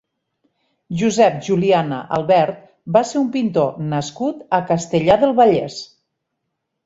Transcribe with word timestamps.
Josep 0.99 1.35
Juliana 1.47 1.99
Albert 2.17 2.63
va 2.97 3.03
ser 3.09 3.17
un 3.21 3.27
pintor 3.35 3.77
nascut 3.91 4.41
a 4.59 4.61
Castellar 4.73 5.19
del 5.25 5.35
Vallès. 5.41 5.77